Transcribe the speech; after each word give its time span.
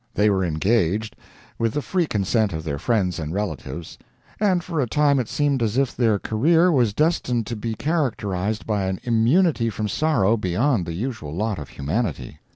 They 0.15 0.31
were 0.31 0.43
engaged, 0.43 1.15
with 1.59 1.73
the 1.75 1.81
free 1.83 2.07
consent 2.07 2.53
of 2.53 2.63
their 2.63 2.79
friends 2.79 3.19
and 3.19 3.31
relatives, 3.35 3.99
and 4.39 4.63
for 4.63 4.81
a 4.81 4.87
time 4.89 5.19
it 5.19 5.29
seemed 5.29 5.61
as 5.61 5.77
if 5.77 5.95
their 5.95 6.17
career 6.17 6.71
was 6.71 6.91
destined 6.95 7.45
to 7.45 7.55
be 7.55 7.75
characterized 7.75 8.65
by 8.65 8.85
an 8.85 8.99
immunity 9.03 9.69
from 9.69 9.87
sorrow 9.87 10.37
beyond 10.37 10.87
the 10.87 10.93
usual 10.93 11.35
lot 11.35 11.59
of 11.59 11.69
humanity. 11.69 12.39